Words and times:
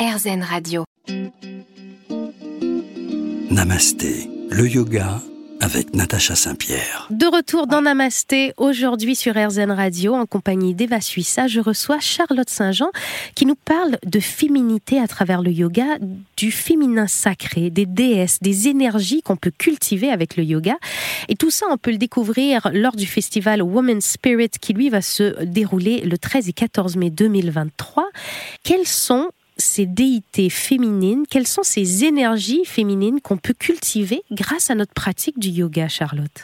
RZN 0.00 0.42
Radio. 0.42 0.84
Namasté, 3.50 4.30
le 4.48 4.66
yoga 4.66 5.20
avec 5.60 5.94
Natacha 5.94 6.34
Saint-Pierre. 6.34 7.06
De 7.10 7.26
retour 7.26 7.66
dans 7.66 7.82
Namasté, 7.82 8.54
aujourd'hui 8.56 9.14
sur 9.14 9.34
RZN 9.34 9.70
Radio, 9.70 10.14
en 10.14 10.24
compagnie 10.24 10.74
d'Eva 10.74 11.02
Suissa, 11.02 11.48
je 11.48 11.60
reçois 11.60 12.00
Charlotte 12.00 12.48
Saint-Jean 12.48 12.90
qui 13.34 13.44
nous 13.44 13.56
parle 13.56 13.98
de 14.06 14.20
féminité 14.20 14.98
à 14.98 15.06
travers 15.06 15.42
le 15.42 15.50
yoga, 15.50 15.98
du 16.38 16.50
féminin 16.50 17.06
sacré, 17.06 17.68
des 17.68 17.84
déesses, 17.84 18.38
des 18.40 18.68
énergies 18.68 19.20
qu'on 19.20 19.36
peut 19.36 19.52
cultiver 19.56 20.10
avec 20.10 20.38
le 20.38 20.44
yoga. 20.44 20.78
Et 21.28 21.34
tout 21.34 21.50
ça, 21.50 21.66
on 21.70 21.76
peut 21.76 21.90
le 21.90 21.98
découvrir 21.98 22.70
lors 22.72 22.96
du 22.96 23.04
festival 23.04 23.60
Women's 23.60 24.06
Spirit 24.06 24.52
qui, 24.62 24.72
lui, 24.72 24.88
va 24.88 25.02
se 25.02 25.44
dérouler 25.44 26.00
le 26.00 26.16
13 26.16 26.48
et 26.48 26.54
14 26.54 26.96
mai 26.96 27.10
2023. 27.10 28.08
Quels 28.62 28.86
sont 28.86 29.28
ces 29.60 29.86
déités 29.86 30.50
féminines, 30.50 31.24
quelles 31.30 31.46
sont 31.46 31.62
ces 31.62 32.04
énergies 32.04 32.64
féminines 32.64 33.20
qu'on 33.20 33.36
peut 33.36 33.54
cultiver 33.54 34.22
grâce 34.32 34.70
à 34.70 34.74
notre 34.74 34.94
pratique 34.94 35.38
du 35.38 35.48
yoga, 35.48 35.88
Charlotte? 35.88 36.42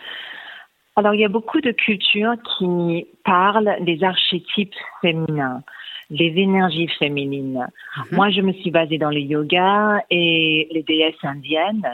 Alors, 0.96 1.14
il 1.14 1.20
y 1.20 1.24
a 1.24 1.28
beaucoup 1.28 1.60
de 1.60 1.72
cultures 1.72 2.34
qui 2.56 3.06
parlent 3.24 3.77
des 3.80 4.02
archétypes 4.02 4.74
féminins, 5.02 5.62
les 6.08 6.32
énergies 6.36 6.88
féminines. 6.98 7.66
Mhm. 7.96 8.16
Moi, 8.16 8.30
je 8.30 8.41
me 8.41 8.52
suis 8.52 8.70
basée 8.70 8.96
dans 8.96 9.10
le 9.10 9.20
yoga 9.20 10.02
et 10.10 10.69
les 10.70 10.83
déesses 10.83 11.22
indiennes, 11.22 11.86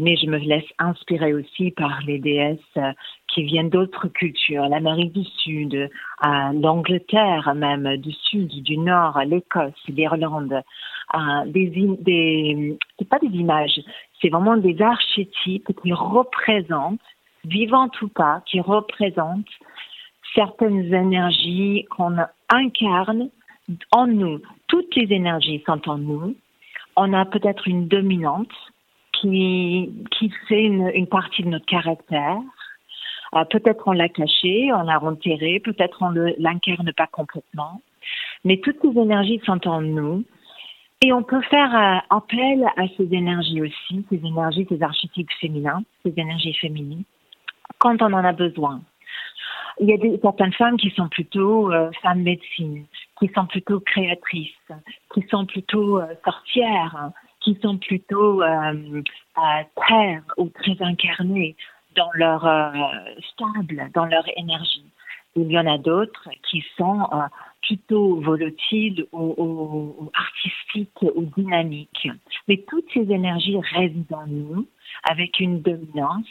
mais 0.00 0.16
je 0.16 0.26
me 0.26 0.38
laisse 0.38 0.64
inspirer 0.78 1.34
aussi 1.34 1.72
par 1.72 2.00
les 2.06 2.18
déesses 2.18 2.78
qui 3.28 3.42
viennent 3.42 3.68
d'autres 3.68 4.08
cultures, 4.08 4.66
l'Amérique 4.66 5.12
du 5.12 5.24
Sud, 5.24 5.90
l'Angleterre 6.22 7.52
même, 7.54 7.98
du 7.98 8.12
Sud, 8.12 8.48
du 8.62 8.78
Nord, 8.78 9.20
l'Écosse, 9.26 9.74
l'Irlande. 9.88 10.62
des, 11.46 11.68
des 12.00 12.78
pas 13.08 13.18
des 13.18 13.36
images, 13.36 13.78
c'est 14.20 14.30
vraiment 14.30 14.56
des 14.56 14.80
archétypes 14.80 15.70
qui 15.82 15.92
représentent, 15.92 17.00
vivantes 17.44 18.00
ou 18.00 18.08
pas, 18.08 18.42
qui 18.46 18.60
représentent 18.60 19.46
certaines 20.34 20.94
énergies 20.94 21.86
qu'on 21.90 22.16
incarne 22.48 23.28
en 23.92 24.06
nous. 24.06 24.40
Toutes 24.66 24.96
les 24.96 25.14
énergies 25.14 25.62
sont 25.66 25.88
en 25.90 25.98
nous. 25.98 26.36
On 26.96 27.12
a 27.12 27.26
peut-être 27.26 27.68
une 27.68 27.86
dominante 27.86 28.52
qui, 29.20 30.32
fait 30.48 30.64
une, 30.64 31.06
partie 31.06 31.42
de 31.42 31.48
notre 31.48 31.66
caractère. 31.66 32.38
Euh, 33.34 33.44
peut-être 33.44 33.86
on 33.86 33.92
l'a 33.92 34.08
caché, 34.08 34.72
on 34.72 34.82
l'a 34.82 35.02
enterré, 35.02 35.60
peut-être 35.60 35.98
on 36.02 36.10
ne 36.10 36.32
l'incarne 36.38 36.92
pas 36.92 37.06
complètement. 37.06 37.80
Mais 38.44 38.58
toutes 38.58 38.78
ces 38.82 38.98
énergies 38.98 39.40
sont 39.44 39.66
en 39.68 39.80
nous. 39.80 40.24
Et 41.02 41.12
on 41.12 41.22
peut 41.22 41.40
faire 41.42 41.74
euh, 41.74 42.16
appel 42.16 42.66
à 42.76 42.86
ces 42.96 43.14
énergies 43.14 43.62
aussi, 43.62 44.04
ces 44.10 44.16
énergies, 44.16 44.66
ces 44.68 44.82
archétypes 44.82 45.30
féminins, 45.40 45.82
ces 46.04 46.12
énergies 46.16 46.54
féminines, 46.54 47.04
quand 47.78 48.02
on 48.02 48.12
en 48.12 48.24
a 48.24 48.32
besoin. 48.32 48.82
Il 49.80 49.88
y 49.88 49.94
a 49.94 50.18
certaines 50.20 50.52
femmes 50.52 50.76
qui 50.76 50.90
sont 50.90 51.08
plutôt 51.08 51.72
euh, 51.72 51.90
femmes 52.02 52.22
médecine, 52.22 52.84
qui 53.18 53.30
sont 53.34 53.46
plutôt 53.46 53.80
créatrices, 53.80 54.72
qui 55.14 55.24
sont 55.30 55.46
plutôt 55.46 56.02
sorcières, 56.22 57.12
qui 57.40 57.58
sont 57.62 57.78
plutôt 57.78 58.42
euh, 58.42 59.02
très 59.76 60.20
ou 60.36 60.48
très 60.48 60.76
incarnés 60.80 61.56
dans 61.96 62.10
leur 62.14 62.46
euh, 62.46 62.70
stable, 63.32 63.90
dans 63.94 64.06
leur 64.06 64.24
énergie. 64.36 64.84
Il 65.36 65.50
y 65.50 65.58
en 65.58 65.66
a 65.66 65.78
d'autres 65.78 66.28
qui 66.50 66.64
sont 66.76 67.06
euh, 67.12 67.22
plutôt 67.62 68.20
volatiles 68.20 69.06
ou, 69.12 69.34
ou, 69.36 70.10
artistiques 70.14 71.02
ou 71.14 71.24
dynamiques. 71.36 72.08
Mais 72.48 72.64
toutes 72.68 72.90
ces 72.92 73.10
énergies 73.12 73.58
résident 73.72 74.22
en 74.22 74.26
nous 74.26 74.68
avec 75.08 75.38
une 75.40 75.62
dominance 75.62 76.26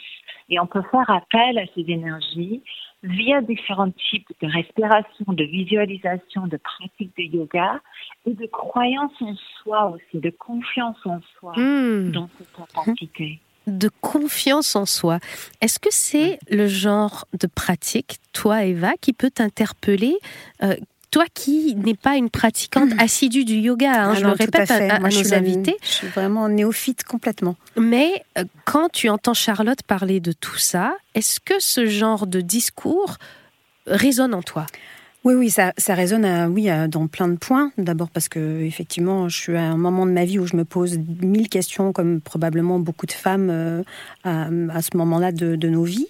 et 0.48 0.60
on 0.60 0.66
peut 0.66 0.82
faire 0.90 1.08
appel 1.08 1.58
à 1.58 1.66
ces 1.74 1.84
énergies 1.88 2.62
via 3.02 3.40
différents 3.40 3.90
types 4.10 4.28
de 4.42 4.46
respiration, 4.46 5.24
de 5.28 5.44
visualisation, 5.44 6.46
de 6.46 6.58
pratique 6.58 7.12
de 7.16 7.22
yoga 7.22 7.80
et 8.26 8.34
de 8.34 8.46
croyance 8.46 9.12
en 9.20 9.34
soi 9.62 9.90
aussi, 9.90 10.20
de 10.20 10.30
confiance 10.30 10.98
en 11.04 11.20
soi 11.38 11.52
hmm. 11.56 12.10
dans 12.12 12.28
cette 12.36 12.52
capacité. 12.52 13.40
De 13.66 13.90
confiance 14.00 14.74
en 14.74 14.86
soi. 14.86 15.18
Est-ce 15.60 15.78
que 15.78 15.90
c'est 15.90 16.38
le 16.50 16.66
genre 16.66 17.26
de 17.38 17.46
pratique, 17.46 18.18
toi 18.32 18.64
Eva, 18.64 18.92
qui 19.00 19.12
peut 19.12 19.30
t'interpeller 19.30 20.16
euh, 20.62 20.74
toi 21.10 21.24
qui 21.32 21.74
n'es 21.76 21.94
pas 21.94 22.16
une 22.16 22.30
pratiquante 22.30 22.90
assidue 22.98 23.44
du 23.44 23.54
yoga, 23.54 24.04
hein, 24.04 24.14
je 24.14 24.24
le 24.24 24.32
répète 24.32 24.70
à, 24.70 24.98
nos 24.98 25.34
invités. 25.34 25.76
je 25.82 25.88
suis 25.88 26.06
vraiment 26.08 26.48
néophyte 26.48 27.04
complètement. 27.04 27.56
Mais 27.76 28.24
euh, 28.38 28.44
quand 28.64 28.90
tu 28.90 29.08
entends 29.08 29.34
Charlotte 29.34 29.82
parler 29.82 30.20
de 30.20 30.32
tout 30.32 30.58
ça, 30.58 30.96
est-ce 31.14 31.40
que 31.40 31.54
ce 31.58 31.86
genre 31.86 32.26
de 32.26 32.40
discours 32.40 33.16
résonne 33.86 34.34
en 34.34 34.42
toi? 34.42 34.66
Oui, 35.22 35.34
oui, 35.34 35.50
ça, 35.50 35.74
ça 35.76 35.94
résonne 35.94 36.24
à, 36.24 36.48
oui, 36.48 36.70
dans 36.88 37.06
plein 37.06 37.28
de 37.28 37.36
points. 37.36 37.72
D'abord 37.76 38.08
parce 38.08 38.30
que 38.30 38.62
effectivement, 38.62 39.28
je 39.28 39.36
suis 39.38 39.54
à 39.54 39.64
un 39.64 39.76
moment 39.76 40.06
de 40.06 40.12
ma 40.12 40.24
vie 40.24 40.38
où 40.38 40.46
je 40.46 40.56
me 40.56 40.64
pose 40.64 40.98
mille 41.20 41.50
questions, 41.50 41.92
comme 41.92 42.22
probablement 42.22 42.78
beaucoup 42.78 43.04
de 43.04 43.12
femmes 43.12 43.50
euh, 43.50 43.82
à, 44.24 44.46
à, 44.46 44.80
ce 44.80 44.96
moment-là 44.96 45.30
de, 45.32 45.56
de, 45.56 45.68
nos 45.68 45.84
vies. 45.84 46.08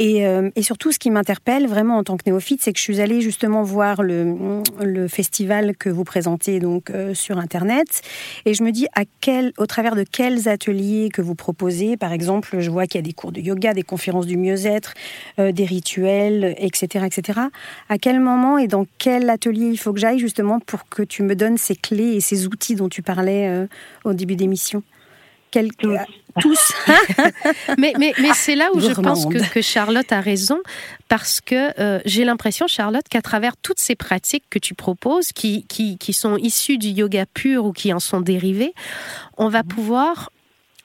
Et, 0.00 0.26
euh, 0.26 0.50
et, 0.56 0.64
surtout, 0.64 0.90
ce 0.90 0.98
qui 0.98 1.12
m'interpelle 1.12 1.68
vraiment 1.68 1.98
en 1.98 2.02
tant 2.02 2.16
que 2.16 2.24
néophyte, 2.26 2.60
c'est 2.62 2.72
que 2.72 2.80
je 2.80 2.82
suis 2.82 3.00
allée 3.00 3.20
justement 3.20 3.62
voir 3.62 4.02
le, 4.02 4.34
le 4.80 5.06
festival 5.06 5.76
que 5.76 5.88
vous 5.88 6.02
présentez 6.02 6.58
donc 6.58 6.90
euh, 6.90 7.14
sur 7.14 7.38
Internet, 7.38 8.02
et 8.44 8.54
je 8.54 8.64
me 8.64 8.72
dis 8.72 8.88
à 8.96 9.02
quel, 9.20 9.52
au 9.56 9.66
travers 9.66 9.94
de 9.94 10.02
quels 10.02 10.48
ateliers 10.48 11.10
que 11.12 11.22
vous 11.22 11.36
proposez. 11.36 11.96
Par 11.96 12.12
exemple, 12.12 12.58
je 12.58 12.70
vois 12.72 12.88
qu'il 12.88 12.98
y 12.98 13.04
a 13.04 13.06
des 13.06 13.12
cours 13.12 13.30
de 13.30 13.40
yoga, 13.40 13.72
des 13.72 13.84
conférences 13.84 14.26
du 14.26 14.36
mieux-être, 14.36 14.94
des 15.38 15.64
rituels, 15.64 16.56
etc., 16.58 17.06
etc. 17.06 17.40
À 17.88 17.98
quel 17.98 18.18
moment 18.18 18.31
et 18.58 18.68
dans 18.68 18.86
quel 18.98 19.30
atelier 19.30 19.66
il 19.66 19.78
faut 19.78 19.92
que 19.92 20.00
j'aille 20.00 20.18
justement 20.18 20.60
pour 20.60 20.88
que 20.88 21.02
tu 21.02 21.22
me 21.22 21.34
donnes 21.34 21.58
ces 21.58 21.76
clés 21.76 22.14
et 22.14 22.20
ces 22.20 22.46
outils 22.46 22.74
dont 22.74 22.88
tu 22.88 23.02
parlais 23.02 23.48
euh, 23.48 23.66
au 24.04 24.12
début 24.12 24.36
d'émission? 24.36 24.82
Tous. 26.40 26.72
mais 27.78 27.92
mais, 27.98 28.14
mais 28.18 28.30
c'est 28.34 28.56
là 28.56 28.70
où 28.72 28.80
je 28.80 28.92
pense 28.92 29.26
que, 29.26 29.52
que, 29.52 29.60
Charlotte 29.60 30.10
a 30.10 30.20
raison, 30.22 30.58
parce 31.08 31.42
que 31.42 31.78
euh, 31.78 32.00
j'ai 32.06 32.24
l'impression, 32.24 32.66
Charlotte, 32.66 33.06
qu'à 33.08 33.20
travers 33.20 33.58
toutes 33.58 33.78
ces 33.78 33.94
pratiques 33.94 34.44
que 34.48 34.58
tu 34.58 34.74
proposes, 34.74 35.32
qui, 35.32 35.66
qui, 35.66 35.98
qui, 35.98 36.14
sont 36.14 36.38
issues 36.38 36.78
du 36.78 36.88
yoga 36.88 37.26
pur 37.26 37.66
ou 37.66 37.72
qui 37.72 37.92
en 37.92 38.00
sont 38.00 38.22
dérivées, 38.22 38.72
on 39.36 39.50
va 39.50 39.62
mhm. 39.62 39.68
pouvoir 39.68 40.31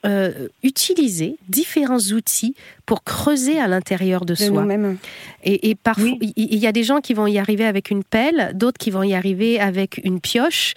euh, 0.05 0.47
utiliser 0.63 1.37
différents 1.49 1.97
outils 1.97 2.55
pour 2.85 3.03
creuser 3.03 3.59
à 3.59 3.67
l'intérieur 3.67 4.25
de, 4.25 4.35
soi. 4.35 4.65
Et, 5.43 5.69
et 5.69 5.75
parfois, 5.75 6.17
il 6.21 6.55
y, 6.55 6.67
a 6.67 6.71
des 6.71 6.83
gens 6.83 7.01
qui 7.01 7.13
vont 7.13 7.25
y 7.27 7.39
arriver 7.39 7.65
avec 7.65 7.89
une 7.89 8.03
pelle, 8.03 8.51
d'autres 8.53 8.77
qui 8.77 8.91
vont 8.91 9.03
y 9.03 9.15
arriver 9.15 9.59
avec 9.59 9.99
une 10.03 10.21
pioche. 10.21 10.75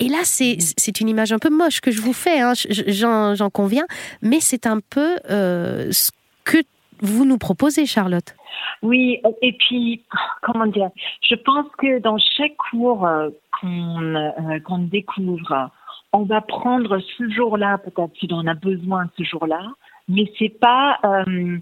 Et 0.00 0.08
là, 0.08 0.18
c'est 0.24 1.00
une 1.00 1.08
image 1.08 1.32
un 1.32 1.38
peu 1.38 1.50
moche 1.50 1.80
que 1.80 1.90
je 1.90 2.00
vous 2.00 2.14
fais, 2.14 2.40
hein, 2.40 2.54
j'en 2.88 3.50
conviens, 3.50 3.84
mais 4.22 4.40
c'est 4.40 4.66
un 4.66 4.80
peu 4.80 5.16
euh, 5.30 5.92
ce 5.92 6.10
que 6.44 6.58
vous 7.00 7.24
nous 7.24 7.38
proposez, 7.38 7.86
Charlotte. 7.86 8.34
Oui, 8.82 9.20
et 9.42 9.52
puis, 9.52 10.02
comment 10.42 10.66
dire, 10.66 10.90
je 11.28 11.34
pense 11.34 11.66
que 11.78 12.00
dans 12.00 12.18
chaque 12.18 12.56
cours 12.70 13.06
euh, 13.06 13.28
qu'on 13.60 14.78
découvre, 14.78 15.70
on 16.12 16.22
va 16.24 16.40
prendre 16.40 16.98
ce 16.98 17.30
jour-là, 17.30 17.78
peut-être 17.78 18.12
si 18.18 18.28
on 18.30 18.46
a 18.46 18.54
besoin 18.54 19.06
ce 19.16 19.24
jour-là, 19.24 19.72
mais 20.08 20.30
c'est 20.38 20.58
pas 20.60 20.98
euh, 21.04 21.58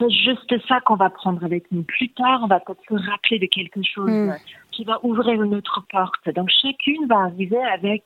juste 0.00 0.54
ça 0.66 0.80
qu'on 0.80 0.96
va 0.96 1.10
prendre 1.10 1.44
avec 1.44 1.70
nous. 1.70 1.82
Plus 1.84 2.08
tard, 2.10 2.40
on 2.42 2.46
va 2.48 2.60
peut-être 2.60 2.82
se 2.88 3.10
rappeler 3.10 3.38
de 3.38 3.46
quelque 3.46 3.82
chose 3.82 4.10
hmm. 4.10 4.34
qui 4.72 4.84
va 4.84 4.98
ouvrir 5.04 5.42
une 5.42 5.54
autre 5.54 5.84
porte. 5.90 6.28
Donc 6.34 6.48
chacune 6.62 7.06
va 7.06 7.20
arriver 7.20 7.62
avec 7.72 8.04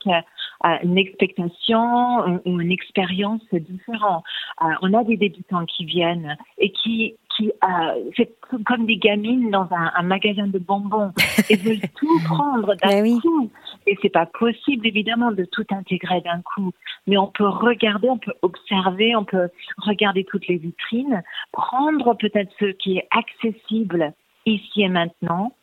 euh, 0.65 0.69
une 0.83 0.97
expectation 0.97 2.39
ou 2.45 2.59
une 2.59 2.71
expérience 2.71 3.41
différente. 3.51 4.23
Euh, 4.61 4.65
on 4.81 4.93
a 4.93 5.03
des 5.03 5.17
débutants 5.17 5.65
qui 5.65 5.85
viennent 5.85 6.37
et 6.57 6.71
qui 6.71 7.15
qui 7.35 7.51
euh, 7.63 8.11
c'est 8.15 8.33
comme 8.65 8.85
des 8.87 8.97
gamines 8.97 9.51
dans 9.51 9.67
un, 9.71 9.91
un, 9.95 10.01
magasin 10.01 10.47
de 10.47 10.57
bonbons 10.57 11.11
et 11.49 11.55
veulent 11.55 11.87
tout 11.95 12.19
prendre 12.25 12.73
d'un 12.75 13.03
ben 13.03 13.19
coup. 13.19 13.51
Et 13.85 13.95
c'est 14.01 14.09
pas 14.09 14.25
possible 14.25 14.87
évidemment 14.87 15.31
de 15.31 15.45
tout 15.45 15.65
intégrer 15.69 16.21
d'un 16.21 16.41
coup, 16.41 16.71
mais 17.05 17.17
on 17.17 17.27
peut 17.27 17.47
regarder, 17.47 18.09
on 18.09 18.17
peut 18.17 18.33
observer, 18.41 19.15
on 19.15 19.23
peut 19.23 19.49
regarder 19.77 20.23
toutes 20.23 20.47
les 20.47 20.57
vitrines, 20.57 21.21
prendre 21.51 22.15
peut-être 22.15 22.51
ce 22.59 22.65
qui 22.65 22.97
est 22.97 23.07
accessible 23.11 24.13
ici 24.45 24.81
et 24.81 24.89
maintenant 24.89 25.53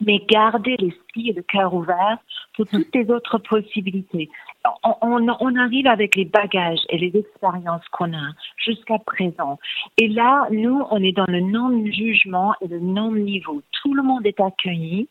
mais 0.00 0.18
garder 0.28 0.76
l'esprit 0.78 1.30
et 1.30 1.32
le 1.32 1.42
cœur 1.42 1.74
ouvert 1.74 2.18
pour 2.56 2.66
toutes 2.66 2.94
les 2.94 3.10
autres 3.10 3.38
possibilités. 3.38 4.28
On, 4.84 4.94
on, 5.02 5.26
on, 5.40 5.56
arrive 5.56 5.86
avec 5.86 6.16
les 6.16 6.24
bagages 6.24 6.80
et 6.90 6.98
les 6.98 7.18
expériences 7.18 7.86
qu'on 7.92 8.12
a 8.12 8.32
jusqu'à 8.56 8.98
présent. 8.98 9.58
Et 9.96 10.08
là, 10.08 10.46
nous, 10.50 10.82
on 10.90 11.02
est 11.02 11.16
dans 11.16 11.26
le 11.28 11.40
non-jugement 11.40 12.54
et 12.60 12.68
le 12.68 12.80
non-niveau. 12.80 13.62
Tout 13.82 13.94
le 13.94 14.02
monde 14.02 14.26
est 14.26 14.40
accueilli 14.40 15.08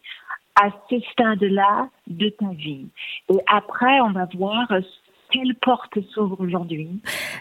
à 0.61 0.69
ce 0.89 0.99
stade-là 1.11 1.89
de 2.07 2.29
ta 2.29 2.49
vie. 2.49 2.87
Et 3.29 3.37
après, 3.47 4.01
on 4.01 4.11
va 4.11 4.27
voir 4.35 4.67
quelle 5.31 5.55
porte 5.55 5.97
s'ouvre 6.13 6.39
aujourd'hui 6.39 6.89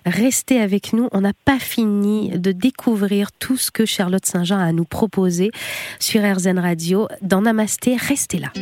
Restez 0.06 0.60
avec 0.60 0.92
nous, 0.92 1.08
on 1.12 1.20
n'a 1.20 1.32
pas 1.44 1.58
fini 1.58 2.30
de 2.38 2.52
découvrir 2.52 3.32
tout 3.32 3.56
ce 3.56 3.70
que 3.70 3.86
Charlotte 3.86 4.24
Saint-Jean 4.24 4.58
a 4.58 4.64
à 4.64 4.72
nous 4.72 4.84
proposer 4.84 5.50
sur 5.98 6.22
RZN 6.22 6.58
Radio. 6.58 7.08
Dans 7.22 7.42
Namasté, 7.42 7.96
restez 7.96 8.38
là. 8.38 8.52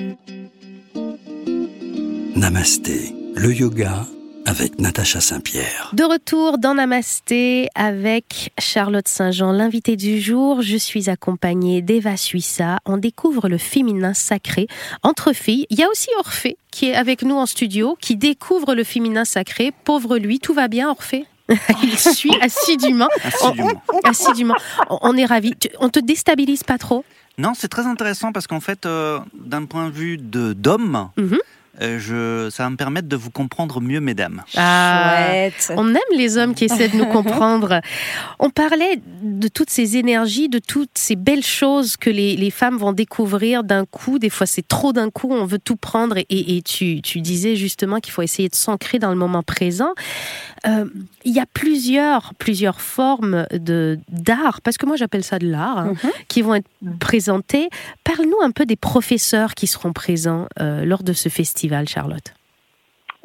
Namasté, 2.37 3.15
le 3.35 3.53
yoga 3.53 4.07
avec 4.47 4.79
Natacha 4.79 5.21
Saint-Pierre. 5.21 5.91
De 5.93 6.05
retour 6.05 6.59
dans 6.59 6.75
Namasté 6.75 7.69
avec 7.75 8.53
Charlotte 8.59 9.09
Saint-Jean, 9.09 9.53
l'invité 9.53 9.97
du 9.97 10.21
jour. 10.21 10.63
Je 10.63 10.77
suis 10.77 11.11
accompagnée 11.11 11.83
d'Eva 11.83 12.17
Suissa. 12.17 12.79
On 12.87 12.97
découvre 12.97 13.49
le 13.49 13.59
féminin 13.59 14.15
sacré 14.15 14.69
entre 15.03 15.33
filles. 15.33 15.67
Il 15.71 15.79
y 15.79 15.83
a 15.83 15.89
aussi 15.91 16.09
Orphée 16.19 16.57
qui 16.71 16.87
est 16.87 16.95
avec 16.95 17.23
nous 17.23 17.35
en 17.35 17.47
studio, 17.47 17.97
qui 18.01 18.17
découvre 18.17 18.75
le 18.75 18.85
féminin 18.85 19.25
sacré. 19.25 19.73
Pauvre 19.85 20.19
lui, 20.19 20.39
tout 20.39 20.55
va 20.55 20.69
bien 20.69 20.91
Orphée? 20.91 21.27
Il 21.83 21.99
suit 21.99 22.37
assidûment. 22.41 23.09
assidûment. 24.05 24.57
On, 24.89 25.17
est 25.17 25.27
ravis. 25.27 25.55
On 25.81 25.89
te 25.89 26.01
déstabilise 26.01 26.65
pas 26.65 26.79
trop? 26.79 27.05
Non, 27.39 27.53
c'est 27.55 27.69
très 27.69 27.87
intéressant 27.87 28.33
parce 28.33 28.47
qu'en 28.47 28.61
fait, 28.61 28.87
euh, 28.87 29.19
d'un 29.35 29.65
point 29.65 29.89
de 29.89 29.93
vue 29.93 30.19
d'homme, 30.19 31.11
mhm. 31.17 31.35
Euh, 31.35 31.39
je, 31.81 32.49
ça 32.51 32.65
va 32.65 32.71
me 32.71 32.77
permettre 32.77 33.09
de 33.09 33.17
vous 33.17 33.31
comprendre 33.31 33.81
mieux, 33.81 34.01
mesdames. 34.01 34.43
Ah, 34.57 35.49
on 35.71 35.89
aime 35.89 36.01
les 36.17 36.39
hommes 36.39 36.55
qui 36.55 36.65
essaient 36.65 36.89
de 36.89 36.97
nous 36.97 37.07
comprendre. 37.13 37.81
On 38.39 38.51
parlait 38.51 39.01
de 39.23 39.49
toutes 39.49 39.71
ces 39.71 39.97
énergies, 39.97 40.49
de 40.49 40.59
toutes 40.59 40.97
ces 40.97 41.17
belles 41.17 41.45
choses 41.45 41.97
que 41.97 42.11
les, 42.11 42.37
les 42.37 42.51
femmes 42.51 42.77
vont 42.77 42.93
découvrir 42.93 43.65
d'un 43.65 43.85
coup. 43.85 44.19
Des 44.19 44.31
fois, 44.31 44.47
c'est 44.47 44.67
trop 44.67 44.93
d'un 44.93 45.11
coup, 45.11 45.29
on 45.31 45.45
veut 45.45 45.59
tout 45.59 45.77
prendre. 45.77 46.17
Et, 46.19 46.57
et 46.57 46.63
tu, 46.63 47.03
tu, 47.03 47.21
disais 47.21 47.57
justement 47.57 48.01
qu'il 48.01 48.13
faut 48.13 48.23
essayer 48.23 48.49
de 48.49 48.55
s'ancrer 48.55 48.99
dans 48.99 49.11
le 49.11 49.17
moment 49.17 49.43
présent. 49.43 49.95
Euh, 50.67 50.87
il 51.25 51.35
y 51.35 51.41
a 51.41 51.47
plusieurs, 51.47 52.35
plusieurs 52.35 52.81
formes 52.81 53.47
de 53.53 53.99
d'art, 54.09 54.61
parce 54.63 54.79
que 54.79 54.87
moi 54.87 54.97
j'appelle 54.97 55.25
ça 55.25 55.39
de 55.39 55.49
l'art, 55.49 55.79
hein, 55.79 55.93
mhm. 56.03 56.11
qui 56.29 56.43
vont 56.43 56.55
être 56.55 56.69
présentées. 56.99 57.69
Parle-nous 58.05 58.41
un 58.43 58.51
peu 58.51 58.65
des 58.65 58.77
professeurs 58.77 59.55
qui 59.55 59.67
seront 59.67 59.93
présents 59.93 60.47
euh, 60.61 60.85
lors 60.85 61.03
de 61.03 61.13
ce 61.13 61.29
festival. 61.29 61.66
Charlotte 61.87 62.33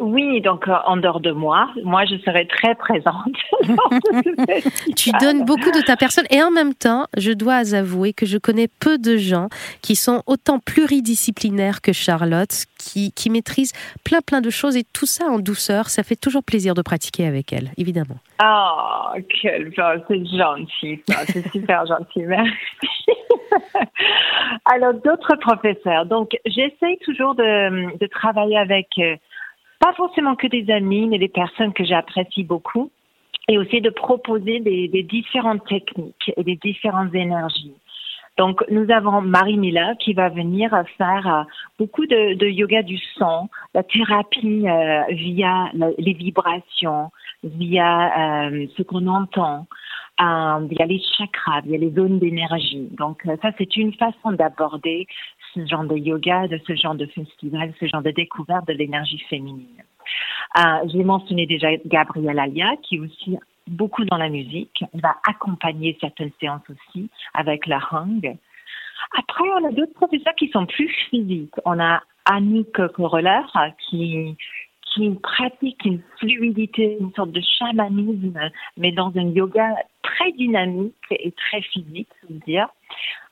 oui, 0.01 0.42
donc 0.42 0.68
euh, 0.68 0.74
en 0.86 0.98
dehors 0.98 1.19
de 1.19 1.31
moi, 1.31 1.69
moi 1.83 2.03
je 2.06 2.18
serai 2.25 2.48
très 2.48 2.75
présente. 2.75 3.36
tu 4.98 5.12
donnes 5.19 5.45
beaucoup 5.45 5.71
de 5.71 5.86
ta 5.86 5.95
personne 5.95 6.25
et 6.30 6.42
en 6.42 6.51
même 6.51 6.74
temps, 6.74 7.06
je 7.18 7.31
dois 7.31 7.75
avouer 7.75 8.13
que 8.13 8.25
je 8.25 8.38
connais 8.38 8.68
peu 8.68 8.98
de 8.98 9.18
gens 9.18 9.50
qui 9.81 9.95
sont 9.95 10.24
autant 10.25 10.59
pluridisciplinaires 10.59 11.81
que 11.81 11.94
Charlotte, 11.94 12.65
qui, 12.80 13.12
qui 13.12 13.30
maîtrisent 13.30 13.74
plein 14.03 14.21
plein 14.21 14.42
de 14.42 14.50
choses 14.50 14.75
et 14.75 14.83
tout 14.83 15.06
ça 15.06 15.25
en 15.25 15.39
douceur. 15.39 15.89
Ça 15.89 16.04
fait 16.04 16.15
toujours 16.15 16.44
plaisir 16.44 16.74
de 16.74 16.81
pratiquer 16.81 17.27
avec 17.27 17.54
elle, 17.54 17.71
évidemment. 17.77 18.18
Ah, 18.39 19.13
oh, 19.15 19.19
quel 19.42 19.71
c'est 20.07 20.25
gentil, 20.25 21.01
c'est 21.27 21.47
super 21.51 21.86
gentil, 21.86 22.24
merci. 22.25 23.12
Alors 24.65 24.94
d'autres 24.94 25.36
professeurs, 25.36 26.06
donc 26.06 26.31
j'essaye 26.45 26.97
toujours 27.06 27.36
de, 27.36 27.97
de 27.97 28.07
travailler 28.07 28.57
avec 28.57 28.88
euh, 28.97 29.15
pas 29.81 29.94
forcément 29.94 30.36
que 30.36 30.48
des 30.48 30.72
amis, 30.72 31.07
mais 31.07 31.18
des 31.18 31.28
personnes 31.28 31.74
que 31.74 31.83
j'apprécie 31.83 32.44
beaucoup, 32.44 32.92
et 33.50 33.57
aussi 33.57 33.81
de 33.81 33.89
proposer 33.89 34.60
des, 34.60 35.04
différentes 35.04 35.66
techniques 35.66 36.31
et 36.38 36.44
des 36.44 36.56
différentes 36.56 37.13
énergies. 37.13 37.74
Donc, 38.38 38.63
nous 38.69 38.89
avons 38.92 39.22
Marie 39.22 39.57
Mila 39.57 39.95
qui 39.95 40.13
va 40.13 40.30
venir 40.30 40.72
faire 40.98 41.28
euh, 41.28 41.44
beaucoup 41.78 42.06
de, 42.06 42.48
yoga 42.48 42.81
du 42.81 42.98
son, 43.18 43.50
la 43.74 43.83
thérapie 43.83 44.69
euh, 44.69 45.01
via 45.10 45.69
les 45.98 46.13
vibrations, 46.13 47.12
via 47.44 48.48
euh, 48.48 48.68
ce 48.78 48.83
qu'on 48.83 49.07
entend, 49.07 49.68
via 50.18 50.86
les 50.86 51.01
chakras, 51.18 51.62
via 51.62 51.78
les 51.78 51.92
zones 51.92 52.19
d'énergie. 52.19 52.88
Donc, 52.98 53.24
ça, 53.42 53.50
c'est 53.57 53.75
une 53.75 53.94
façon 53.94 54.31
d'aborder 54.31 55.07
ce 55.53 55.65
genre 55.65 55.83
de 55.83 55.95
yoga, 55.95 56.48
de 56.48 56.59
ce 56.65 56.75
genre 56.75 56.95
de 56.95 57.06
festival, 57.07 57.74
ce 57.80 57.88
genre 57.88 58.01
de 58.01 58.12
découverte 58.12 58.68
de 58.68 58.74
l'énergie 58.74 59.19
féminine. 59.30 59.83
Euh, 60.57 60.88
J'ai 60.92 61.03
mentionné 61.03 61.45
déjà 61.45 61.75
Gabrielle 61.86 62.39
Alia, 62.39 62.75
qui 62.83 62.95
est 62.95 63.00
aussi 63.00 63.38
beaucoup 63.68 64.06
dans 64.06 64.18
la 64.18 64.30
musique. 64.30 64.83
Elle 64.94 65.01
va 65.01 65.15
accompagner 65.27 65.98
certaines 66.01 66.31
séances 66.39 66.68
aussi 66.69 67.09
avec 67.33 67.68
la 67.68 67.80
hang. 67.92 68.38
Après, 69.18 69.44
on 69.50 69.68
a 69.68 69.71
d'autres 69.71 69.94
professeurs 69.94 70.36
qui 70.36 70.50
sont 70.50 70.65
plus 70.65 70.89
physiques. 71.09 71.56
On 71.65 71.80
a 71.80 72.01
Annick 72.25 72.71
Coroller 72.94 73.42
qui 73.89 74.38
qui 74.94 75.09
pratique 75.24 75.86
une 75.86 76.01
fluidité, 76.19 76.97
une 77.00 77.13
sorte 77.13 77.31
de 77.31 77.42
chamanisme, 77.59 78.38
mais 78.77 78.92
dans 78.92 79.12
un 79.15 79.30
yoga 79.30 79.75
très 80.01 80.31
dynamique 80.33 80.95
et 81.12 81.31
très 81.31 81.62
physique, 81.62 82.09
je 82.24 82.33
veux 82.33 82.39
dire. 82.45 82.68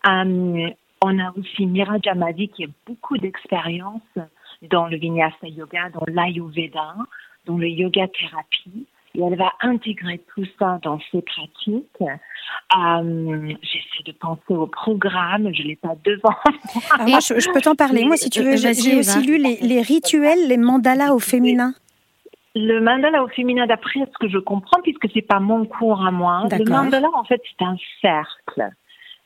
Euh, 0.07 0.69
on 1.01 1.19
a 1.19 1.31
aussi 1.37 1.65
Mira 1.65 1.97
Jamadi 2.01 2.49
qui 2.49 2.65
a 2.65 2.67
beaucoup 2.85 3.17
d'expérience 3.17 4.01
dans 4.69 4.87
le 4.87 4.97
Vinyasa 4.97 5.47
Yoga, 5.47 5.89
dans 5.89 6.03
l'Ayurveda, 6.07 6.95
dans 7.45 7.57
le 7.57 7.67
yoga 7.67 8.07
thérapie. 8.07 8.85
Et 9.15 9.21
elle 9.21 9.37
va 9.37 9.51
intégrer 9.61 10.21
tout 10.35 10.45
ça 10.59 10.79
dans 10.83 10.99
ses 11.11 11.21
pratiques. 11.23 12.01
Euh, 12.01 13.53
J'essaie 13.63 14.03
de 14.05 14.11
penser 14.11 14.53
au 14.53 14.67
programme, 14.67 15.51
je 15.53 15.63
ne 15.63 15.69
l'ai 15.69 15.75
pas 15.75 15.95
devant 16.05 16.35
ah, 16.91 17.05
moi. 17.07 17.19
je, 17.19 17.51
peux 17.51 17.61
t'en 17.61 17.75
parler, 17.75 18.05
moi, 18.05 18.17
si 18.17 18.29
tu 18.29 18.43
veux. 18.43 18.55
J'ai 18.55 18.99
aussi 18.99 19.21
lu 19.25 19.37
les, 19.37 19.57
les, 19.61 19.81
rituels, 19.81 20.47
les 20.47 20.57
mandalas 20.57 21.13
au 21.13 21.19
féminin. 21.19 21.73
Le 22.55 22.79
mandala 22.81 23.23
au 23.23 23.27
féminin, 23.29 23.65
d'après 23.65 23.99
ce 23.99 24.17
que 24.19 24.29
je 24.29 24.37
comprends, 24.37 24.81
puisque 24.83 25.07
c'est 25.11 25.23
pas 25.23 25.39
mon 25.39 25.65
cours 25.65 26.05
à 26.05 26.11
moi, 26.11 26.43
le 26.51 26.69
mandala, 26.69 27.07
en 27.15 27.23
fait, 27.23 27.41
c'est 27.45 27.65
un 27.65 27.77
cercle. 28.01 28.69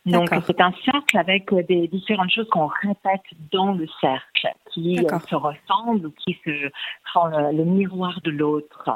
Donc 0.05 0.29
c'est 0.45 0.59
un 0.59 0.73
cercle 0.83 1.17
avec 1.17 1.53
des 1.67 1.87
différentes 1.87 2.31
choses 2.31 2.49
qu'on 2.49 2.67
répète 2.67 3.21
dans 3.51 3.71
le 3.71 3.87
cercle, 4.01 4.49
qui 4.71 4.99
euh, 4.99 5.19
se 5.29 5.35
ressemblent 5.35 6.07
ou 6.07 6.11
qui 6.11 6.37
se 6.43 6.69
font 7.13 7.27
le, 7.27 7.63
miroir 7.63 8.19
de 8.23 8.31
l'autre. 8.31 8.89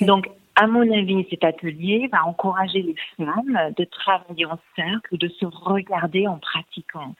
Donc 0.00 0.30
à 0.54 0.66
mon 0.66 0.90
avis, 0.92 1.26
cet 1.30 1.44
atelier 1.44 2.08
va 2.12 2.24
encourager 2.26 2.82
les 2.82 2.96
femmes 3.16 3.72
de 3.76 3.84
travailler 3.84 4.46
en 4.46 4.58
cercle 4.76 5.14
ou 5.14 5.16
de 5.16 5.28
se 5.28 5.46
regarder 5.46 6.26
en 6.26 6.38
pratiquant. 6.38 7.14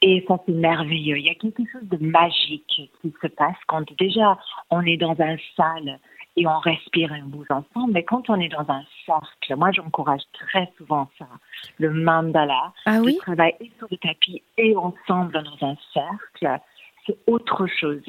Et 0.00 0.24
ça, 0.28 0.38
c'est 0.46 0.52
merveilleux. 0.52 1.18
Il 1.18 1.26
y 1.26 1.30
a 1.30 1.34
quelque 1.34 1.62
chose 1.72 1.88
de 1.88 1.98
magique 2.04 2.90
qui 3.02 3.14
se 3.20 3.26
passe 3.28 3.56
quand 3.66 3.84
déjà 3.98 4.38
on 4.70 4.82
est 4.82 4.96
dans 4.96 5.16
un 5.20 5.36
salle 5.56 5.98
et 6.38 6.46
on 6.46 6.58
respire 6.58 7.12
et 7.12 7.22
on 7.22 7.26
bouge 7.26 7.50
ensemble. 7.50 7.92
Mais 7.92 8.04
quand 8.04 8.30
on 8.30 8.40
est 8.40 8.48
dans 8.48 8.64
un 8.68 8.82
cercle, 9.04 9.56
moi 9.56 9.72
j'encourage 9.72 10.22
très 10.32 10.70
souvent 10.76 11.08
ça, 11.18 11.26
le 11.78 11.90
mandala, 11.90 12.72
ah 12.86 13.00
oui? 13.02 13.16
travail 13.18 13.54
et 13.60 13.70
sur 13.78 13.88
le 13.90 13.96
tapis 13.96 14.42
et 14.56 14.76
ensemble 14.76 15.32
dans 15.32 15.66
un 15.66 15.76
cercle, 15.92 16.60
c'est 17.06 17.18
autre 17.26 17.66
chose. 17.66 18.00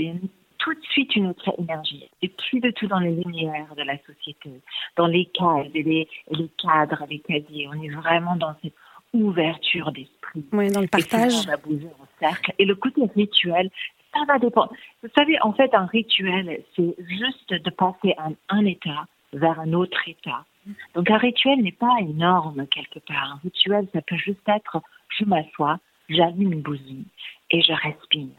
Tout 0.60 0.74
de 0.74 0.82
suite 0.92 1.16
une 1.16 1.28
autre 1.28 1.54
énergie. 1.58 2.10
Et 2.22 2.28
plus 2.28 2.60
de 2.60 2.70
tout 2.72 2.88
dans 2.88 3.00
les 3.00 3.16
lumières 3.16 3.74
de 3.76 3.84
la 3.84 3.98
société, 4.00 4.52
dans 4.98 5.08
les 5.08 5.26
cases 5.26 5.68
et 5.74 5.84
les, 5.84 6.08
les 6.32 6.50
cadres, 6.62 7.06
les 7.10 7.20
casiers. 7.20 7.70
On 7.70 7.82
est 7.82 7.90
vraiment 7.90 8.36
dans 8.36 8.54
cette 8.62 8.74
ouverture 9.14 9.92
d'esprit. 9.94 10.46
Oui, 10.52 10.70
dans 10.70 10.82
le 10.82 10.88
partage. 10.88 11.34
Et 11.34 11.48
on 11.48 11.52
va 11.52 11.58
bouger 11.58 11.88
en 11.88 12.06
cercle. 12.20 12.54
Et 12.60 12.66
le 12.66 12.76
côté 12.76 13.02
rituel, 13.16 13.70
ça 14.14 14.20
va 14.28 14.40
dépendre. 14.40 14.74
Vous 15.04 15.10
savez, 15.18 15.40
en 15.42 15.54
fait, 15.54 15.74
un 15.74 15.86
rituel, 15.86 16.64
c'est 16.76 16.96
juste 17.08 17.54
de 17.54 17.70
passer 17.70 18.16
un, 18.18 18.34
un 18.50 18.66
état 18.66 19.06
vers 19.34 19.60
un 19.60 19.74
autre 19.74 19.98
état. 20.08 20.46
Donc 20.94 21.10
un 21.10 21.18
rituel 21.18 21.62
n'est 21.62 21.72
pas 21.72 21.96
énorme 22.02 22.68
quelque 22.68 23.00
part. 23.00 23.34
Un 23.34 23.40
rituel, 23.44 23.88
ça 23.94 24.02
peut 24.02 24.18
juste 24.18 24.48
être 24.48 24.82
je 25.18 25.26
m'assois, 25.26 25.80
j'allume 26.10 26.54
une 26.54 26.62
bougie 26.62 27.06
et 27.52 27.62
je 27.62 27.74
respire. 27.74 28.30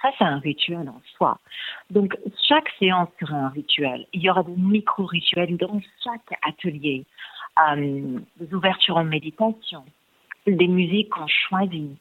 Ça, 0.00 0.10
c'est 0.18 0.24
un 0.24 0.38
rituel 0.38 0.88
en 0.88 1.00
soi. 1.16 1.38
Donc, 1.90 2.16
chaque 2.48 2.68
séance 2.78 3.08
sera 3.20 3.36
un 3.36 3.48
rituel. 3.50 4.06
Il 4.12 4.22
y 4.22 4.30
aura 4.30 4.42
des 4.42 4.56
micro-rituels 4.56 5.56
dans 5.56 5.80
chaque 6.02 6.38
atelier. 6.42 7.04
Euh, 7.68 8.18
des 8.36 8.54
ouvertures 8.54 8.96
en 8.96 9.04
méditation, 9.04 9.84
des 10.46 10.66
musiques 10.66 11.10
qu'on 11.10 11.26
choisit, 11.26 11.98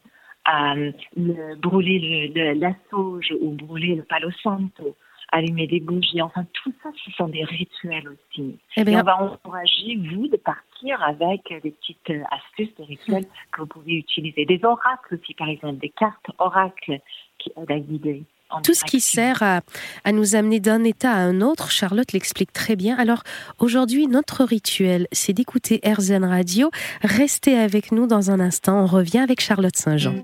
euh, 0.47 0.91
le, 1.15 1.55
brûler 1.55 2.31
le, 2.33 2.53
la 2.53 2.73
sauge 2.89 3.33
ou 3.39 3.51
brûler 3.51 3.95
le 3.95 4.03
palo 4.03 4.31
santo, 4.43 4.95
allumer 5.31 5.67
des 5.67 5.79
bougies, 5.79 6.21
enfin 6.21 6.45
tout 6.53 6.73
ça, 6.81 6.89
ce 7.05 7.11
sont 7.11 7.27
des 7.27 7.43
rituels 7.43 8.09
aussi. 8.09 8.57
Eh 8.75 8.81
Et 8.81 8.97
on 8.97 9.03
va 9.03 9.21
encourager 9.21 9.97
vous 9.97 10.27
de 10.27 10.37
partir 10.37 11.01
avec 11.03 11.41
des 11.63 11.71
petites 11.71 12.11
astuces, 12.31 12.75
des 12.75 12.85
rituels 12.85 13.25
que 13.51 13.61
vous 13.61 13.67
pouvez 13.67 13.93
utiliser. 13.93 14.45
Des 14.45 14.59
oracles 14.63 15.15
aussi, 15.15 15.33
par 15.35 15.47
exemple, 15.47 15.79
des 15.79 15.89
cartes 15.89 16.31
oracles 16.39 16.99
qui 17.37 17.51
aident 17.55 17.71
à 17.71 17.79
guider. 17.79 18.23
Tout 18.63 18.73
ce 18.73 18.83
qui 18.83 18.99
sert 18.99 19.41
à, 19.43 19.61
à 20.03 20.11
nous 20.11 20.35
amener 20.35 20.59
d'un 20.59 20.83
état 20.83 21.11
à 21.11 21.19
un 21.19 21.41
autre, 21.41 21.71
Charlotte 21.71 22.11
l'explique 22.11 22.53
très 22.53 22.75
bien. 22.75 22.97
Alors 22.97 23.23
aujourd'hui, 23.59 24.07
notre 24.07 24.43
rituel, 24.43 25.07
c'est 25.11 25.33
d'écouter 25.33 25.81
RZN 25.85 26.23
Radio. 26.23 26.69
Restez 27.01 27.57
avec 27.57 27.91
nous 27.91 28.07
dans 28.07 28.31
un 28.31 28.39
instant. 28.39 28.83
On 28.83 28.85
revient 28.85 29.19
avec 29.19 29.41
Charlotte 29.41 29.75
Saint-Jean. 29.75 30.15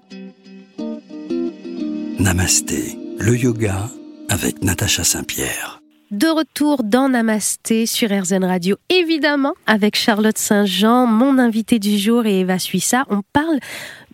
Namasté, 2.20 2.98
le 3.20 3.38
yoga 3.38 3.90
avec 4.30 4.62
Natacha 4.62 5.04
Saint-Pierre. 5.04 5.82
De 6.12 6.28
retour 6.28 6.84
dans 6.84 7.10
Namasté 7.10 7.86
sur 7.86 8.10
RZN 8.10 8.46
Radio, 8.46 8.78
évidemment, 8.88 9.54
avec 9.66 9.98
Charlotte 9.98 10.38
Saint-Jean, 10.38 11.06
mon 11.06 11.38
invité 11.38 11.80
du 11.80 11.98
jour 11.98 12.26
et 12.26 12.40
Eva 12.40 12.60
Suissa. 12.60 13.04
On 13.10 13.22
parle 13.34 13.60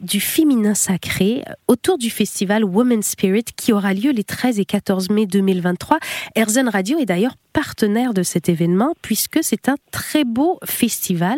du 0.03 0.19
féminin 0.19 0.74
sacré 0.75 1.43
autour 1.67 1.98
du 1.98 2.10
festival 2.10 2.63
Women's 2.63 3.07
Spirit 3.07 3.45
qui 3.55 3.74
aura 3.74 3.93
lieu 3.93 4.12
les 4.12 4.24
13 4.24 4.60
et 4.60 4.65
14 4.65 5.10
mai 5.10 5.25
2023. 5.25 5.98
RZN 6.38 6.67
Radio 6.67 7.00
est 7.00 7.05
d'ailleurs 7.05 7.36
partenaire 7.53 8.13
de 8.13 8.22
cet 8.22 8.50
événement 8.50 8.93
puisque 9.01 9.39
c'est 9.41 9.69
un 9.69 9.75
très 9.91 10.25
beau 10.25 10.60
festival. 10.65 11.38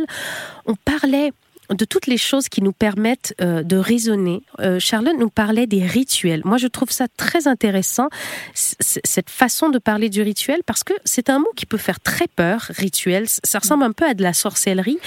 On 0.65 0.75
parlait 0.75 1.31
de 1.69 1.86
toutes 1.86 2.07
les 2.07 2.17
choses 2.17 2.50
qui 2.50 2.62
nous 2.62 2.72
permettent 2.72 3.34
euh, 3.41 3.63
de 3.63 3.77
raisonner. 3.77 4.43
Euh, 4.60 4.79
Charlotte 4.79 5.15
nous 5.17 5.29
parlait 5.29 5.67
des 5.67 5.86
rituels. 5.86 6.41
Moi, 6.45 6.57
je 6.57 6.67
trouve 6.67 6.91
ça 6.91 7.07
très 7.17 7.48
intéressant, 7.48 8.10
cette 8.53 9.29
façon 9.29 9.69
de 9.69 9.79
parler 9.79 10.10
du 10.10 10.22
rituel, 10.22 10.62
parce 10.65 10.84
que 10.84 10.93
c'est 11.05 11.29
un 11.29 11.39
mot 11.39 11.51
qui 11.55 11.65
peut 11.65 11.77
faire 11.77 12.00
très 12.00 12.27
peur, 12.27 12.67
rituel. 12.69 13.25
Ça 13.27 13.60
ressemble 13.60 13.84
un 13.84 13.91
peu 13.91 14.05
à 14.05 14.13
de 14.13 14.24
la 14.24 14.34
sorcellerie. 14.34 15.00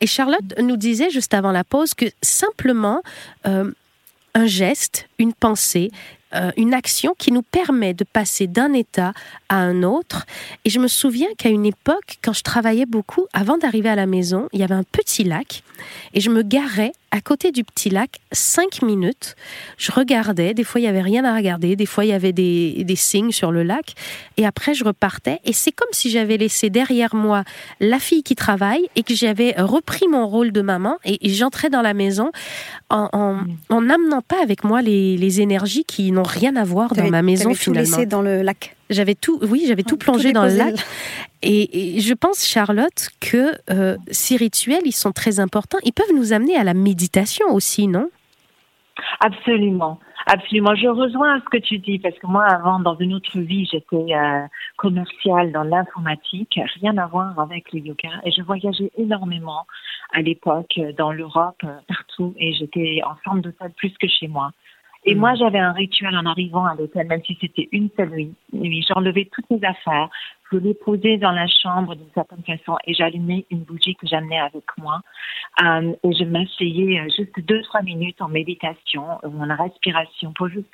Et 0.00 0.06
Charlotte 0.06 0.58
nous 0.60 0.76
disait 0.76 1.10
juste 1.10 1.34
avant 1.34 1.52
la 1.52 1.64
pause 1.64 1.94
que 1.94 2.06
simplement 2.22 3.02
euh, 3.46 3.70
un 4.34 4.46
geste, 4.46 5.08
une 5.18 5.32
pensée, 5.32 5.90
euh, 6.34 6.50
une 6.56 6.74
action 6.74 7.14
qui 7.18 7.32
nous 7.32 7.42
permet 7.42 7.94
de 7.94 8.04
passer 8.04 8.46
d'un 8.46 8.72
état 8.72 9.12
à 9.48 9.56
un 9.56 9.82
autre. 9.82 10.26
Et 10.64 10.70
je 10.70 10.80
me 10.80 10.88
souviens 10.88 11.28
qu'à 11.38 11.48
une 11.48 11.66
époque, 11.66 12.18
quand 12.22 12.32
je 12.32 12.42
travaillais 12.42 12.86
beaucoup, 12.86 13.26
avant 13.32 13.58
d'arriver 13.58 13.88
à 13.88 13.94
la 13.94 14.06
maison, 14.06 14.48
il 14.52 14.60
y 14.60 14.64
avait 14.64 14.74
un 14.74 14.84
petit 14.84 15.24
lac 15.24 15.62
et 16.12 16.20
je 16.20 16.30
me 16.30 16.42
garais 16.42 16.92
à 17.10 17.20
côté 17.20 17.52
du 17.52 17.62
petit 17.62 17.90
lac 17.90 18.18
cinq 18.32 18.82
minutes. 18.82 19.36
Je 19.78 19.92
regardais, 19.92 20.52
des 20.52 20.64
fois 20.64 20.80
il 20.80 20.84
y 20.84 20.88
avait 20.88 21.00
rien 21.00 21.24
à 21.24 21.34
regarder, 21.34 21.76
des 21.76 21.86
fois 21.86 22.04
il 22.04 22.08
y 22.08 22.12
avait 22.12 22.32
des, 22.32 22.82
des 22.82 22.96
signes 22.96 23.30
sur 23.30 23.52
le 23.52 23.62
lac, 23.62 23.94
et 24.36 24.44
après 24.44 24.74
je 24.74 24.84
repartais. 24.84 25.40
Et 25.44 25.52
c'est 25.52 25.70
comme 25.70 25.88
si 25.92 26.10
j'avais 26.10 26.36
laissé 26.36 26.70
derrière 26.70 27.14
moi 27.14 27.44
la 27.78 28.00
fille 28.00 28.24
qui 28.24 28.34
travaille 28.34 28.88
et 28.96 29.04
que 29.04 29.14
j'avais 29.14 29.54
repris 29.58 30.08
mon 30.08 30.26
rôle 30.26 30.50
de 30.50 30.60
maman 30.60 30.96
et, 31.04 31.18
j'entrais 31.34 31.70
dans 31.70 31.82
la 31.82 31.94
maison 31.94 32.30
en, 32.90 33.08
en, 33.68 33.80
n'amenant 33.80 34.22
pas 34.22 34.40
avec 34.42 34.64
moi 34.64 34.82
les, 34.82 35.16
les 35.16 35.40
énergies 35.40 35.84
qui 35.84 36.12
n'ont 36.12 36.23
rien 36.24 36.56
à 36.56 36.64
voir 36.64 36.94
dans 36.94 37.08
ma 37.08 37.22
maison 37.22 37.54
finalement. 37.54 37.84
Tout 37.84 37.96
laissé 37.96 38.06
dans 38.06 38.22
le 38.22 38.42
lac. 38.42 38.76
J'avais 38.90 39.14
tout, 39.14 39.38
oui, 39.42 39.64
j'avais 39.66 39.82
tout 39.82 39.96
plongé 39.96 40.32
dans 40.32 40.44
le 40.44 40.56
lac. 40.56 40.74
Et, 41.42 42.00
je 42.00 42.14
pense, 42.14 42.46
Charlotte, 42.46 43.10
que 43.20 43.52
euh, 43.70 43.96
ces 44.10 44.36
rituels, 44.36 44.82
ils 44.84 44.92
sont 44.92 45.12
très 45.12 45.40
importants. 45.40 45.78
Ils 45.84 45.92
peuvent 45.92 46.14
nous 46.14 46.32
amener 46.32 46.56
à 46.56 46.64
la 46.64 46.74
méditation 46.74 47.46
aussi, 47.52 47.86
non? 47.86 48.08
Absolument. 49.20 49.98
Absolument, 50.26 50.74
je 50.74 50.86
rejoins 50.88 51.38
ce 51.40 51.44
que 51.50 51.58
tu 51.58 51.78
dis 51.78 51.98
parce 51.98 52.18
que 52.18 52.26
moi, 52.26 52.44
avant, 52.46 52.80
dans 52.80 52.96
une 52.96 53.12
autre 53.12 53.38
vie, 53.38 53.68
j'étais 53.70 54.14
euh, 54.14 54.46
commerciale 54.78 55.52
dans 55.52 55.64
l'informatique, 55.64 56.58
rien 56.80 56.96
à 56.96 57.06
voir 57.06 57.38
avec 57.38 57.70
le 57.74 57.80
yoga, 57.80 58.08
et 58.24 58.30
je 58.30 58.40
voyageais 58.40 58.90
énormément 58.96 59.66
à 60.14 60.22
l'époque 60.22 60.80
dans 60.96 61.12
l'Europe, 61.12 61.60
euh, 61.64 61.76
partout, 61.88 62.32
et 62.38 62.54
j'étais 62.54 63.02
en 63.04 63.16
forme 63.16 63.42
d'hôtel 63.42 63.70
plus 63.76 63.92
que 64.00 64.08
chez 64.08 64.28
moi. 64.28 64.52
Et 65.06 65.14
moi, 65.14 65.32
mm. 65.32 65.36
j'avais 65.36 65.58
un 65.58 65.72
rituel 65.72 66.16
en 66.16 66.26
arrivant 66.26 66.64
à 66.64 66.74
l'hôtel, 66.74 67.06
même 67.06 67.22
si 67.24 67.36
c'était 67.40 67.68
une 67.72 67.90
seule 67.96 68.10
nuit. 68.10 68.86
J'enlevais 68.88 69.28
toutes 69.32 69.48
mes 69.50 69.66
affaires, 69.66 70.08
je 70.50 70.58
les 70.58 70.74
posais 70.74 71.18
dans 71.18 71.32
la 71.32 71.46
chambre 71.46 71.94
d'une 71.94 72.10
certaine 72.14 72.42
façon 72.44 72.76
et 72.86 72.94
j'allumais 72.94 73.44
une 73.50 73.60
bougie 73.64 73.94
que 73.96 74.06
j'amenais 74.06 74.38
avec 74.38 74.64
moi. 74.78 75.00
Euh, 75.62 75.94
et 76.02 76.12
je 76.12 76.24
m'asseyais 76.24 77.00
euh, 77.00 77.08
juste 77.16 77.38
deux, 77.40 77.62
trois 77.62 77.82
minutes 77.82 78.20
en 78.20 78.28
méditation 78.28 79.04
en 79.22 79.56
respiration 79.56 80.32
pour 80.32 80.48
juste 80.48 80.72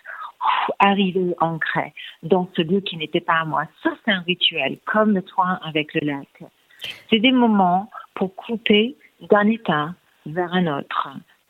arriver 0.78 1.34
ancré 1.40 1.92
dans 2.22 2.48
ce 2.56 2.62
lieu 2.62 2.80
qui 2.80 2.96
n'était 2.96 3.20
pas 3.20 3.40
à 3.40 3.44
moi. 3.44 3.64
Ça, 3.82 3.90
c'est 4.04 4.12
un 4.12 4.20
rituel, 4.20 4.78
comme 4.86 5.14
le 5.14 5.22
soin 5.22 5.58
avec 5.62 5.94
le 5.94 6.06
lac. 6.06 6.42
C'est 7.10 7.18
des 7.18 7.32
moments 7.32 7.90
pour 8.14 8.34
couper 8.34 8.96
d'un 9.30 9.46
état 9.48 9.94
vers 10.26 10.52
un 10.54 10.78
autre 10.78 11.08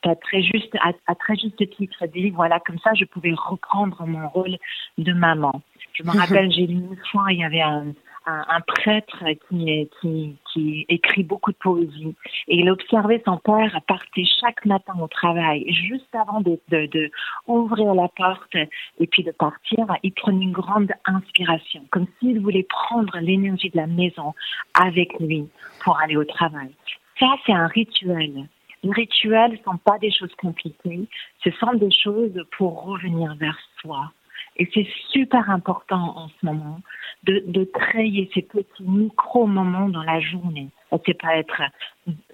à 0.09 0.14
très 0.16 0.42
juste, 0.42 0.75
à, 1.07 1.14
très 1.14 1.37
juste 1.37 1.69
titre 1.71 2.07
dit, 2.07 2.30
voilà, 2.30 2.61
comme 2.61 2.78
ça, 2.78 2.92
je 2.95 3.04
pouvais 3.04 3.35
reprendre 3.35 4.04
mon 4.07 4.28
rôle 4.28 4.57
de 4.99 5.12
maman. 5.12 5.62
Je 5.95 6.02
me 6.02 6.11
rappelle, 6.19 6.50
j'ai 6.52 6.66
lu 6.66 6.76
une 6.76 6.97
fois, 7.11 7.26
il 7.30 7.40
y 7.40 7.45
avait 7.45 7.61
un, 7.61 7.92
un, 8.26 8.61
prêtre 8.61 9.25
qui, 9.49 9.88
qui, 10.00 10.37
qui 10.52 10.87
écrit 10.88 11.23
beaucoup 11.23 11.52
de 11.52 11.57
poésie 11.57 12.14
et 12.49 12.59
il 12.59 12.71
observait 12.71 13.23
son 13.25 13.38
père 13.38 13.80
partir 13.87 14.26
chaque 14.40 14.64
matin 14.64 14.95
au 15.00 15.09
travail. 15.09 15.71
Juste 15.73 16.14
avant 16.14 16.40
de, 16.40 16.59
de, 16.69 16.87
de, 16.87 17.11
ouvrir 17.47 17.95
la 17.95 18.09
porte 18.09 18.54
et 18.54 19.07
puis 19.07 19.23
de 19.23 19.33
partir, 19.33 19.87
il 20.02 20.12
prenait 20.12 20.45
une 20.45 20.52
grande 20.52 20.92
inspiration, 21.07 21.83
comme 21.90 22.07
s'il 22.19 22.40
voulait 22.40 22.66
prendre 22.69 23.19
l'énergie 23.19 23.71
de 23.71 23.76
la 23.76 23.87
maison 23.87 24.35
avec 24.75 25.19
lui 25.19 25.49
pour 25.83 25.99
aller 25.99 26.16
au 26.16 26.25
travail. 26.25 26.71
Ça, 27.19 27.26
c'est 27.45 27.52
un 27.52 27.66
rituel. 27.66 28.47
Les 28.82 28.92
rituels 28.92 29.52
ne 29.52 29.56
sont 29.58 29.76
pas 29.78 29.99
des 29.99 30.10
choses 30.10 30.34
compliquées, 30.37 31.08
ce 31.44 31.50
sont 31.52 31.75
des 31.75 31.90
choses 31.90 32.42
pour 32.56 32.84
revenir 32.84 33.34
vers 33.37 33.58
soi. 33.80 34.12
Et 34.56 34.68
c'est 34.75 34.87
super 35.10 35.49
important 35.49 36.16
en 36.16 36.28
ce 36.28 36.46
moment 36.46 36.80
de, 37.25 37.42
de 37.46 37.64
créer 37.64 38.30
ces 38.34 38.42
petits 38.42 38.82
micro-moments 38.82 39.88
dans 39.88 40.02
la 40.02 40.20
journée. 40.20 40.68
Ça 40.90 40.99
peut 40.99 41.14
être 41.34 41.62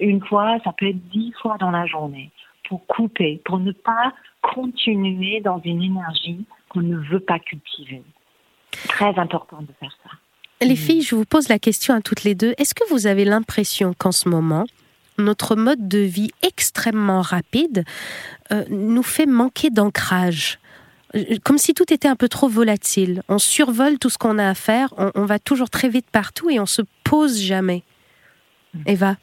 une 0.00 0.25
fois, 0.25 0.59
ça 0.65 0.73
peut 0.73 0.88
être 0.88 1.09
dix 1.09 1.33
fois 1.41 1.57
dans 1.59 1.71
la 1.71 1.87
journée 1.87 2.31
pour 2.69 2.85
couper, 2.87 3.41
pour 3.45 3.59
ne 3.59 3.73
pas 3.73 4.12
continuer 4.43 5.41
dans 5.41 5.61
une 5.65 5.83
énergie 5.83 6.45
qu'on 6.69 6.83
ne 6.83 6.97
veut 6.97 7.21
pas 7.21 7.38
cultiver. 7.38 8.03
Très 8.88 9.19
important 9.19 9.62
de 9.62 9.73
faire 9.79 9.97
ça. 10.03 10.11
Les 10.62 10.76
filles, 10.76 11.03
je 11.03 11.15
vous 11.15 11.26
pose 11.26 11.49
la 11.49 11.59
question 11.59 11.95
à 11.95 12.00
toutes 12.00 12.25
les 12.25 12.35
deux. 12.35 12.55
Est-ce 12.57 12.75
que 12.75 12.88
vous 12.91 13.07
avez 13.07 13.25
l'impression 13.25 13.93
qu'en 13.93 14.12
ce 14.12 14.29
moment, 14.29 14.65
notre 15.19 15.57
mode 15.57 15.89
de 15.89 15.99
vie 15.99 16.31
extrêmement 16.43 17.23
rapide 17.23 17.85
euh, 18.53 18.65
nous 18.71 19.03
fait 19.03 19.27
manquer 19.27 19.71
d'ancrage. 19.71 20.59
Euh, 21.15 21.37
comme 21.45 21.59
si 21.59 21.75
tout 21.75 21.93
était 21.93 22.09
un 22.09 22.17
peu 22.17 22.29
trop 22.29 22.49
volatile. 22.49 23.23
On 23.29 23.39
survole 23.39 23.99
tout 23.99 24.11
ce 24.11 24.19
qu'on 24.19 24.39
a 24.39 24.49
à 24.49 24.55
faire, 24.55 24.95
on, 25.15 25.25
va 25.25 25.39
toujours 25.39 25.71
très 25.71 25.89
vite 25.89 26.07
partout 26.11 26.51
et 26.51 26.61
on 26.61 26.67
se 26.67 26.83
pose 27.05 27.41
jamais. 27.41 27.83
Mm. 28.75 28.81
Eva 28.87 29.17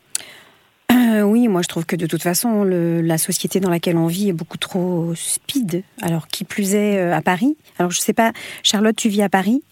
euh, 0.91 1.21
oui, 1.21 1.47
moi 1.47 1.63
je 1.63 1.67
trouve 1.67 1.85
que 1.87 1.95
de 1.95 2.05
toute 2.05 2.21
façon, 2.21 2.63
la 2.65 3.17
société 3.17 3.59
dans 3.59 3.69
laquelle 3.69 3.97
on 3.97 4.05
vit 4.05 4.29
est 4.29 4.33
beaucoup 4.33 4.59
trop 4.59 5.15
speed. 5.15 5.83
Alors, 6.01 6.27
qui 6.27 6.43
plus 6.43 6.75
est 6.75 7.11
à 7.11 7.21
Paris. 7.21 7.57
Alors, 7.79 7.89
je 7.89 7.99
sais 7.99 8.13
pas, 8.13 8.31
Charlotte, 8.61 8.95
tu 8.95 9.09
vis 9.09 9.23
à 9.23 9.29
Paris? 9.29 9.63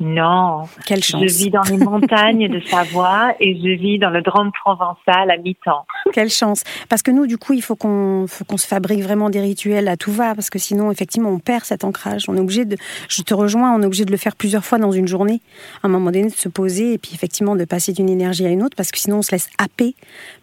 Non. 0.00 0.62
Quelle 0.86 1.02
chance. 1.02 1.22
Je 1.22 1.44
vis 1.44 1.50
dans 1.50 1.62
les 1.62 1.76
montagnes 1.84 2.48
de 2.48 2.60
Savoie 2.60 3.34
et 3.40 3.54
je 3.56 3.80
vis 3.80 3.98
dans 3.98 4.10
le 4.10 4.22
Drôme 4.22 4.50
provençal 4.52 5.30
à 5.30 5.36
mi-temps. 5.36 5.86
Quelle 6.12 6.30
chance. 6.30 6.64
Parce 6.88 7.02
que 7.02 7.10
nous, 7.10 7.26
du 7.26 7.38
coup, 7.38 7.52
il 7.52 7.62
faut 7.62 7.76
qu'on 7.76 8.26
se 8.28 8.66
fabrique 8.66 9.02
vraiment 9.02 9.30
des 9.30 9.40
rituels 9.40 9.88
à 9.88 9.96
tout 9.96 10.12
va, 10.12 10.34
parce 10.34 10.50
que 10.50 10.58
sinon, 10.58 10.90
effectivement, 10.90 11.30
on 11.30 11.38
perd 11.38 11.64
cet 11.64 11.84
ancrage. 11.84 12.24
On 12.28 12.36
est 12.36 12.40
obligé 12.40 12.64
de, 12.64 12.76
je 13.08 13.22
te 13.22 13.34
rejoins, 13.34 13.74
on 13.74 13.82
est 13.82 13.86
obligé 13.86 14.04
de 14.04 14.10
le 14.10 14.16
faire 14.16 14.36
plusieurs 14.36 14.64
fois 14.64 14.78
dans 14.78 14.92
une 14.92 15.08
journée. 15.08 15.40
À 15.82 15.86
un 15.86 15.90
moment 15.90 16.10
donné, 16.10 16.28
de 16.28 16.30
se 16.30 16.48
poser 16.48 16.94
et 16.94 16.98
puis 16.98 17.12
effectivement 17.14 17.56
de 17.56 17.64
passer 17.64 17.92
d'une 17.92 18.08
énergie 18.08 18.46
à 18.46 18.50
une 18.50 18.62
autre, 18.62 18.76
parce 18.76 18.90
que 18.90 18.98
sinon, 18.98 19.18
on 19.18 19.22
se 19.22 19.32
laisse 19.32 19.48
happer 19.58 19.94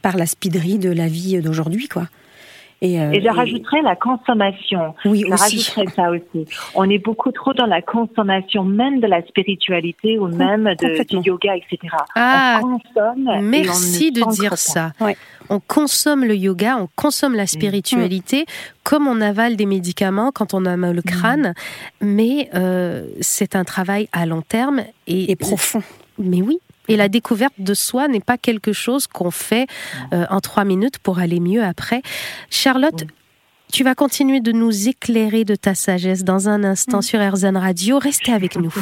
par 0.01 0.18
la 0.18 0.25
speederie 0.25 0.78
de 0.78 0.92
la 0.92 1.08
vie 1.08 1.42
d'aujourd'hui, 1.42 1.88
quoi. 1.88 2.08
Et, 2.83 3.00
euh, 3.00 3.11
et 3.11 3.21
je 3.21 3.27
rajouterais 3.27 3.83
la 3.83 3.95
consommation. 3.95 4.95
Oui, 5.05 5.23
je 5.27 5.33
aussi. 5.33 5.43
rajouterais 5.43 5.85
ça 5.95 6.09
aussi. 6.09 6.47
On 6.73 6.89
est 6.89 6.97
beaucoup 6.97 7.31
trop 7.31 7.53
dans 7.53 7.67
la 7.67 7.83
consommation 7.83 8.63
même 8.63 9.00
de 9.00 9.07
la 9.07 9.21
spiritualité 9.27 10.17
ou 10.17 10.27
même 10.27 10.63
de, 10.79 11.03
du 11.03 11.29
yoga, 11.29 11.55
etc. 11.55 11.95
Ah, 12.15 12.59
on 12.63 12.79
consomme 12.79 13.29
merci 13.43 14.11
de 14.11 14.23
dire 14.31 14.57
ça. 14.57 14.93
On 15.50 15.59
consomme 15.59 16.23
le 16.25 16.35
yoga, 16.35 16.77
on 16.79 16.88
consomme 16.95 17.35
la 17.35 17.43
mm. 17.43 17.47
spiritualité 17.47 18.45
comme 18.83 19.07
on 19.07 19.21
avale 19.21 19.57
des 19.57 19.65
médicaments 19.65 20.31
quand 20.31 20.53
on 20.53 20.65
a 20.65 20.75
mal 20.75 20.97
au 20.97 21.01
crâne, 21.01 21.53
mais 22.00 22.50
euh, 22.55 23.05
c'est 23.19 23.55
un 23.55 23.63
travail 23.63 24.09
à 24.11 24.25
long 24.25 24.41
terme 24.41 24.81
et, 25.07 25.31
et 25.31 25.35
profond. 25.35 25.83
Mais 26.17 26.41
oui, 26.41 26.59
et 26.91 26.98
la 26.98 27.07
découverte 27.07 27.53
de 27.57 27.74
soi 27.74 28.10
n'est 28.10 28.19
pas 28.19 28.38
quelque 28.38 28.74
chose 28.74 29.07
qu'on 29.07 29.31
fait 29.31 29.67
euh, 30.12 30.25
en 30.29 30.41
trois 30.41 30.65
minutes 30.65 31.00
pour 31.00 31.19
aller 31.19 31.39
mieux 31.39 31.63
après. 31.63 32.01
Charlotte, 32.50 33.05
tu 33.71 33.86
vas 33.86 33.95
continuer 33.95 34.41
de 34.41 34.51
nous 34.51 34.89
éclairer 34.89 35.45
de 35.45 35.55
ta 35.55 35.74
sagesse 35.74 36.25
dans 36.25 36.50
un 36.50 36.65
instant 36.65 37.01
sur 37.01 37.21
RZN 37.21 37.55
Radio. 37.55 37.98
Restez 37.98 38.33
avec 38.33 38.57
nous. 38.57 38.74